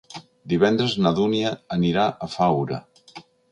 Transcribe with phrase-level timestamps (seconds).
[0.53, 2.83] Divendres na Dúnia anirà a Faura.